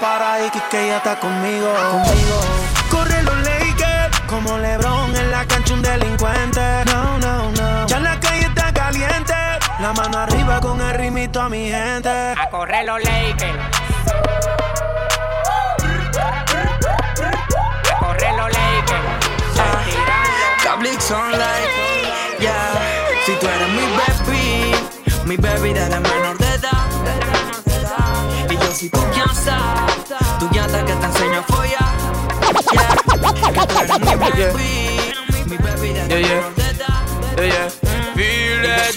[0.00, 1.72] Para y que ella está conmigo.
[1.90, 2.40] Conmigo.
[2.90, 6.60] Corre los Lakers como LeBron en la cancha un delincuente.
[6.86, 7.86] No, no, no.
[7.86, 9.34] Ya la calle está caliente.
[9.80, 12.08] La mano arriba con el ritmito a mi gente.
[12.08, 13.58] A correr los Lakers.
[17.90, 19.28] A correr los Lakers.
[20.62, 21.42] Cablix Online,
[22.40, 22.54] yeah.
[23.24, 24.74] Si tú eres mi baby,
[25.24, 26.47] mi baby de la menor de
[28.86, 31.98] yo soy tu llanta que te enseño a follar.
[32.72, 34.52] Yeah.
[35.46, 36.52] Mi baby, Yeah, yeah.
[37.36, 37.70] Yeah, yeah.
[38.14, 38.94] Feel that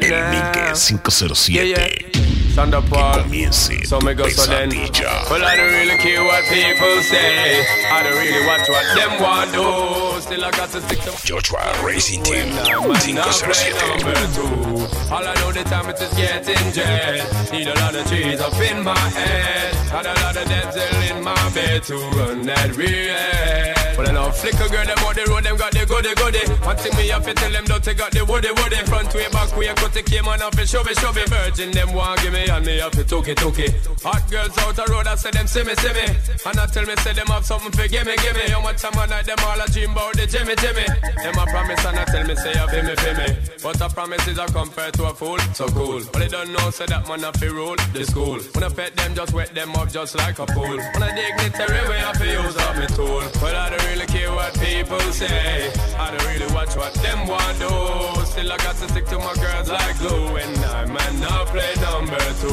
[0.00, 2.41] El Mique 507.
[2.52, 3.24] Thunder Paul.
[3.50, 4.68] So me go so then.
[4.68, 7.64] Well, I don't really care what people say.
[7.90, 10.20] I don't really watch what them want do.
[10.20, 14.04] Still I got to stick to Joshua Racing Team Now 507.
[14.04, 15.12] number two.
[15.12, 17.52] All I know the time it is getting jet.
[17.52, 19.74] Need a lot of trees up in my head.
[19.88, 23.82] Had a lot of dental in my bed to run that real.
[23.96, 26.40] Well, I know flicker girl, them on the road, them got the goody goody.
[26.64, 28.76] One thing me have to tell them, don't take out the woody woody.
[28.88, 31.22] Front way, back way, cut the came on off and show me, show me.
[31.28, 33.74] Virgin, them want give me, and me have to took it, took it.
[34.02, 36.06] Hot girls out the road, I say them see me, see me.
[36.46, 38.48] And I tell me, say them have something for give me, give me.
[38.50, 40.86] How much time I night, them all a dream about the Jimmy, Jimmy.
[41.22, 43.28] Them a promise, and I tell me, say, you feel me, feel me.
[43.62, 46.02] But a promise is a compared to a fool, so cool.
[46.12, 48.38] But they don't know, say that man a fi rule the school.
[48.54, 50.76] When I pet them, just wet them up just like a pool.
[50.76, 53.22] When I dignitary way, I fi use up my tool.
[53.40, 55.70] But I don't really care what people say.
[55.98, 58.24] I don't really watch what them want do.
[58.26, 60.36] Still I got to stick to my girls like glue.
[60.36, 62.48] And I man now play number two.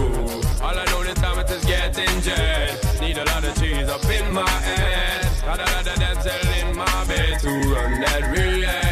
[0.61, 2.99] All I know the time is getting jet.
[3.01, 5.27] Need a lot of cheese up in my head.
[5.45, 8.88] Got a lot of dental in my bed to run that real.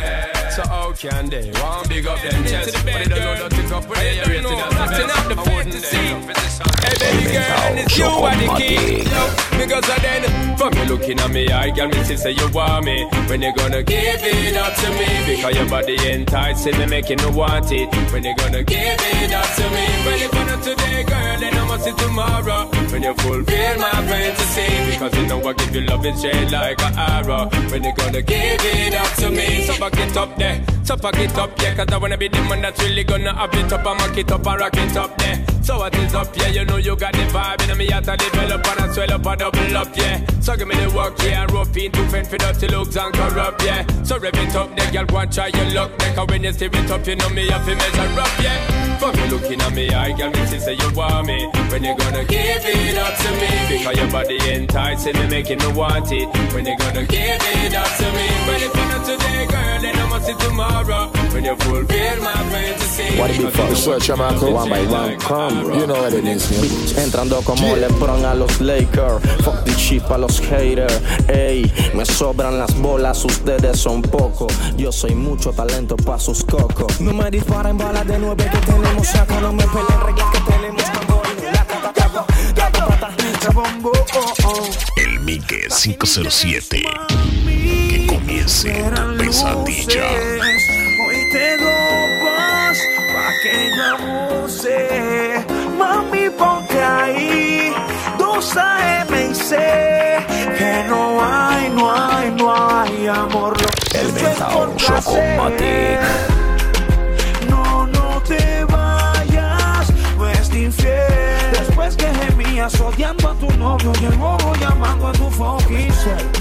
[0.57, 2.73] So how can they want big up them chest?
[2.73, 5.37] But they don't know nothing up with their rating as the best.
[5.37, 6.73] I wouldn't dare up in the sun.
[6.81, 9.05] Hey baby girl, and it's you are the key.
[9.05, 9.23] Yo,
[9.61, 12.85] Because of then, from you looking at me, I can me see say you want
[12.85, 13.05] me.
[13.29, 15.35] When you gonna give it up to me?
[15.35, 17.93] Because your body enticing me, making me want it.
[18.11, 19.85] When you gonna give it up to me?
[20.07, 22.76] Well, if not today, girl, then I must see tomorrow.
[22.91, 26.81] When you fulfill my fantasy, because you know I give you love and shade like
[26.81, 27.49] an arrow.
[27.69, 29.63] When you gonna give it up to me?
[29.65, 31.75] So back it up there, so back it up, yeah.
[31.75, 34.31] Cause I wanna be the man that's really gonna up it up and mock it
[34.31, 35.45] up and rock it up there.
[35.61, 36.47] So what is up, yeah?
[36.47, 39.25] You know you got the vibe, and me out to develop and I swell up
[39.25, 40.25] and double up, yeah.
[40.39, 43.13] So give me the work, yeah, and rope in to fend for dirty looks and
[43.13, 43.85] corrupt, yeah.
[44.03, 46.25] So rev it up, there, girl, go and try your luck, there.
[46.25, 48.97] When you steer it up, you know me have to measure up, yeah.
[48.97, 51.45] For me looking at me, I girl, me see say you want me.
[51.69, 53.77] When you gonna give it up to me?
[53.77, 56.27] Because your body enticing me, making me want it.
[56.53, 58.27] When you gonna give it up to me?
[58.47, 61.11] Well, if not today, girl, then I must see tomorrow.
[61.33, 63.19] When you fulfill my fantasy.
[63.19, 63.75] What it for?
[63.75, 65.19] Search your Marco one by one.
[65.19, 65.77] Come, bro.
[65.77, 67.03] You know what it is, man.
[67.05, 71.01] Entrando como LeBron a los Lakers, fuck the chip a los haters.
[71.29, 74.51] Ey, me sobran las bolas, ustedes son pocos.
[74.77, 76.99] Yo soy mucho talento pa' sus cocos.
[76.99, 81.06] No me disparen balas de nueve que tenemos acá, no me peleen reyes que tenemos
[83.49, 84.69] bombo, oh, oh.
[84.97, 86.83] El Mique 507.
[87.89, 90.09] Que comience tu pesadilla.
[91.05, 92.77] Hoy te doy paz
[93.13, 95.45] pa' que yo abuse.
[95.77, 97.73] Mami, ponte ahí.
[98.17, 100.17] Dos AM y sé
[100.57, 103.57] que no hay, no hay, no hay amor.
[103.61, 104.75] Lo El placer.
[104.77, 105.99] Chocomatic.
[107.49, 111.51] No, no te vayas, no es infiel.
[111.53, 112.26] Después que
[112.57, 115.29] gemías odiando a tu novio, llegó llamando a tu
[115.91, 116.37] cel.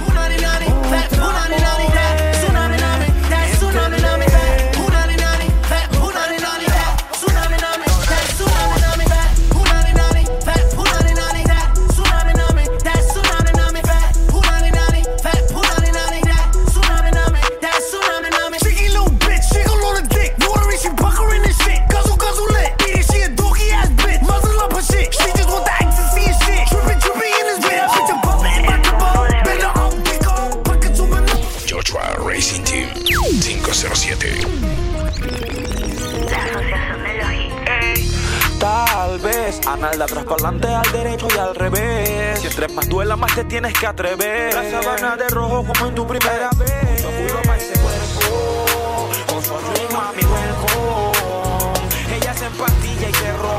[39.86, 42.40] Vez a nalda atrás para adelante, al derecho y al revés.
[42.40, 44.54] Si entre más duela, más te tienes que atrever.
[44.54, 47.02] La sabana de rojo como en tu primera vez.
[47.02, 52.16] Su culo pa' ese cuerpo, con su ring, mami, welcome.
[52.16, 53.58] Ella se empastilla y se roba.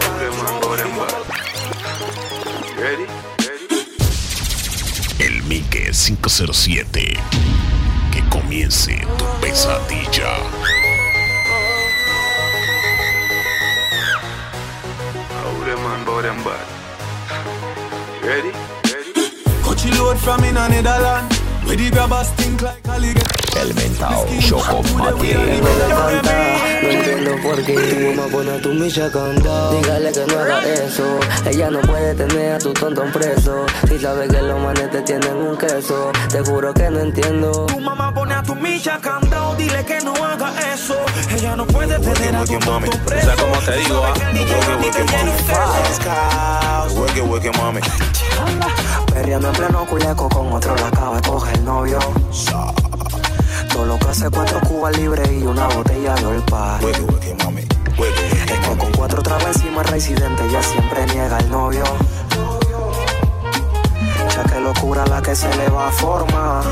[2.78, 3.06] Ready?
[5.20, 7.18] El Mique 507.
[8.12, 10.77] Que comience tu pesadilla.
[16.18, 16.65] Bow them bad?
[18.26, 18.51] Ready?
[19.61, 21.32] Coachy load from in a Netherland.
[21.65, 23.38] Where the grabbers think like alligator.
[23.57, 23.74] El.
[26.84, 29.82] No entiendo por qué tu mamá pone a tu milla candado.
[29.82, 31.20] Dígale que no haga eso.
[31.45, 33.65] Ella no puede tener a tu tonto preso.
[33.88, 36.11] Si sabe que los manes te tienen un queso.
[36.30, 37.65] Te juro que no entiendo.
[37.65, 40.95] Tu mamá pone a tu milla candado, dile que no haga eso.
[41.32, 43.32] Ella no puede tener a tu preso.
[43.32, 44.14] O sea, como te digo, ah,
[44.80, 45.39] wiki, mami.
[47.01, 47.82] Wiki, wiki, mami.
[49.14, 51.99] Perreando en pleno culeco con otro la acaba de coger el novio.
[53.72, 56.80] Todo lo que hace cuatro cubas libres y una botella de olpa.
[56.82, 57.62] Wiki, wiki, mami.
[57.62, 58.51] Wiki, wiki.
[58.51, 61.84] Es que con cuatro trabas encima residente ya siempre niega el novio.
[64.36, 66.64] Ya que locura la que se le va a formar.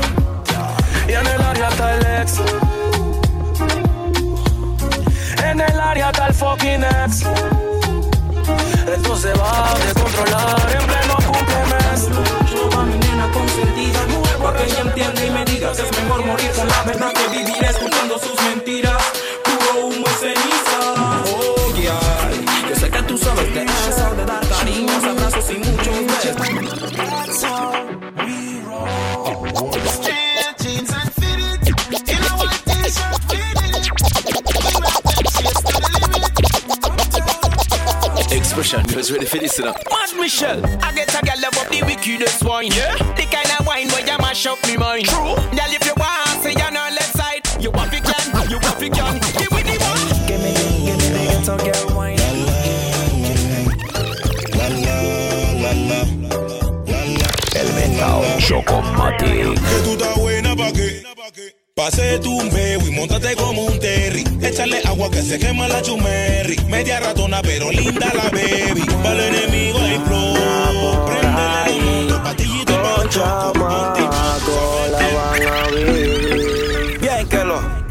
[1.08, 2.42] Y en el área está el ex.
[5.56, 7.24] En el área el fucking ex.
[8.94, 12.10] Esto se va a descontrolar en pleno cumplemes.
[12.52, 14.00] Yo a mi nena consentida
[14.42, 17.64] Porque ella entiende y me diga que es mejor morir con la verdad que vivir
[17.64, 19.02] escuchando sus mentiras.
[19.46, 21.24] Puro humo y ceniza.
[21.38, 25.96] Oh, yeah Yo sé que tú sabes de eso De dar cariños, abrazos y muchos
[26.06, 26.66] besos
[38.58, 39.74] Expression, you was ready for this, you know?
[39.92, 42.72] Mad Michelle, I get a girl love up the wickedest wine.
[42.72, 45.08] Yeah, the kind of wine where you mash up me mind.
[45.08, 47.44] True, girl if you want, say you're on left side.
[47.62, 49.20] You want fi can, you want fi can.
[49.36, 50.08] Give me the one.
[50.24, 50.56] Give me,
[50.88, 52.16] give me, make it girl wine.
[57.60, 58.24] El mentao
[61.86, 64.24] Pase tu un peo y montate como un terry.
[64.42, 66.56] Échale agua que se quema la chumerri.
[66.68, 68.84] Media ratona pero linda la baby.
[69.04, 71.06] Para el enemigo hay flow.
[71.06, 73.20] Prendele los mundos, patillito pancho.
[73.20, 76.98] Chamaco, la van a vivir.
[77.02, 77.85] Bien que lo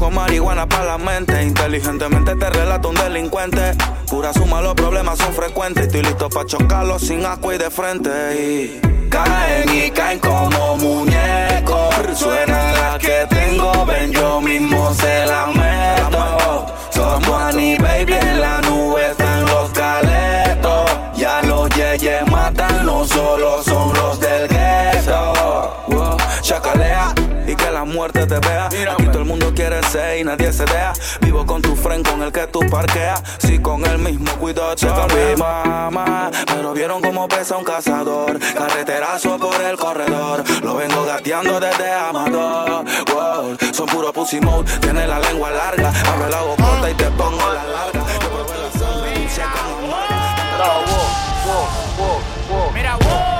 [0.00, 1.42] busco marihuana para la mente.
[1.42, 3.76] Inteligentemente te relato un delincuente.
[4.08, 5.86] Pura suma, los problemas son frecuentes.
[5.86, 8.80] Estoy listo para chocarlos sin asco y de frente.
[9.10, 11.94] Caen y caen como muñecos.
[12.14, 16.66] Suena la que tengo, ven, yo mismo se la meto.
[16.90, 20.90] Somos Annie Baby en la nube están los caletos.
[21.16, 23.62] Ya los yeyes matan, no solo
[27.50, 28.66] y que la muerte te vea.
[28.66, 30.92] Aquí todo el mundo quiere ser y nadie se deja.
[31.20, 33.22] Vivo con tu friend con el que tú parqueas.
[33.38, 34.74] Si con el mismo cuidado
[35.08, 36.30] mi mamá.
[36.46, 38.38] Pero vieron cómo pesa un cazador.
[38.38, 40.44] Carreterazo por el corredor.
[40.62, 42.84] Lo vengo gateando desde Amador.
[43.12, 44.70] Wow, son puro pussy mode.
[44.80, 45.92] Tiene la lengua larga.
[46.12, 48.04] Abre la bocota y te pongo la larga.
[48.22, 50.14] Yo probé la sangre y dulce como muerte.
[52.72, 53.39] Mira, wow.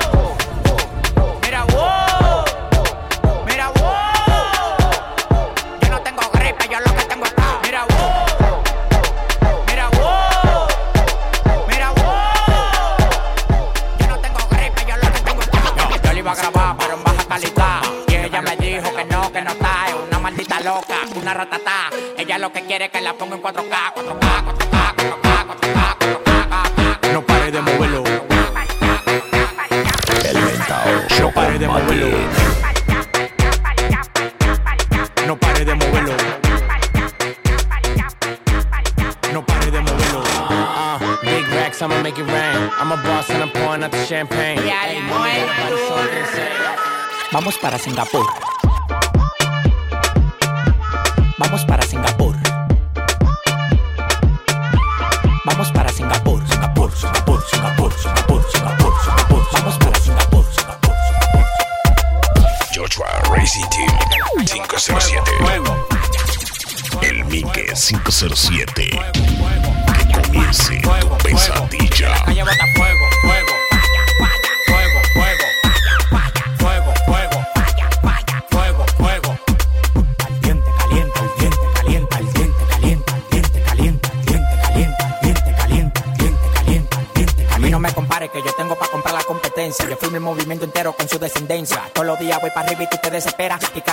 [20.75, 21.89] loca, una ratata.
[22.17, 27.13] Ella lo que quiere es que la ponga en 4K, 4K, 4K, 4K, 4K, 4K.
[27.13, 28.03] No pare de moverlo.
[30.29, 32.07] El mentao No pare de moverlo.
[35.27, 36.15] No pare de moverlo.
[39.33, 40.21] No pare de moverlo.
[40.21, 42.69] Uh, big racks, I'ma make it rain.
[42.79, 44.61] I'm a boss and I'm pouring out the champagne.
[47.33, 48.60] Vamos para Singapur.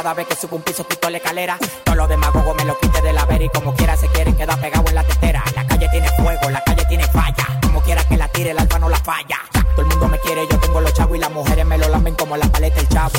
[0.09, 1.59] Cada vez que subo un piso quito la escalera.
[1.84, 4.59] Todos los demagogos me lo quite de la vera y como quiera se quieren quedar
[4.59, 5.44] pegados en la tetera.
[5.54, 7.61] La calle tiene fuego, la calle tiene falla.
[7.61, 9.38] Como quiera que la tire, el alfa no la falla.
[9.52, 12.14] Todo el mundo me quiere, yo tengo los chavos y las mujeres me lo lamen
[12.14, 13.18] como la paleta del chavo.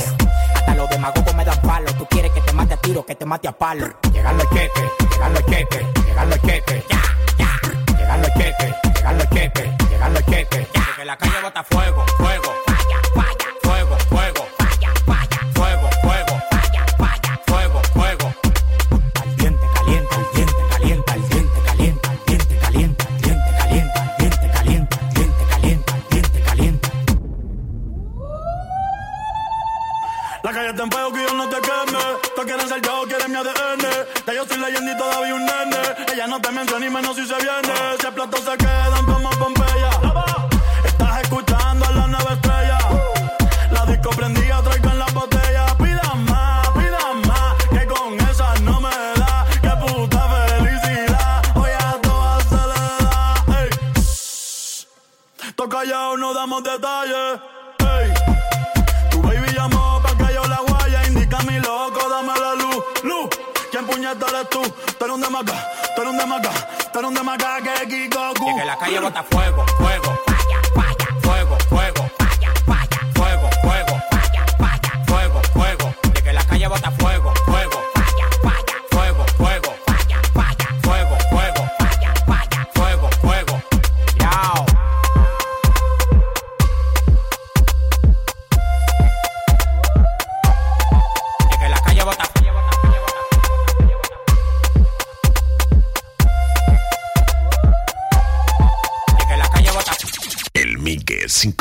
[0.56, 1.94] Hasta los demagogos me dan palo.
[1.94, 3.99] Tú quieres que te mate a tiro, que te mate a palo.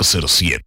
[0.08, 0.57] Migue 507.